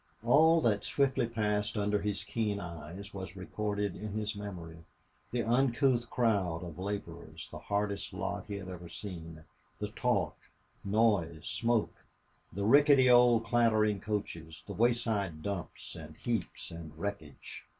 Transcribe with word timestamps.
All 0.25 0.61
that 0.61 0.83
swiftly 0.83 1.27
passed 1.27 1.77
under 1.77 2.01
his 2.01 2.23
keen 2.23 2.59
eyes 2.59 3.13
was 3.13 3.35
recorded 3.35 3.95
in 3.95 4.13
his 4.13 4.35
memory 4.35 4.79
the 5.29 5.43
uncouth 5.43 6.09
crowd 6.09 6.63
of 6.63 6.79
laborers, 6.79 7.47
the 7.51 7.59
hardest 7.59 8.11
lot 8.11 8.47
he 8.47 8.55
had 8.55 8.67
ever 8.67 8.89
seen; 8.89 9.43
the 9.77 9.89
talk, 9.89 10.35
noise, 10.83 11.45
smoke; 11.45 12.03
the 12.51 12.63
rickety 12.65 13.11
old 13.11 13.43
clattering 13.45 13.99
coaches; 14.01 14.63
the 14.65 14.73
wayside 14.73 15.43
dumps 15.43 15.93
and 15.95 16.17
heaps 16.17 16.71
and 16.71 16.97
wreckage. 16.97 17.63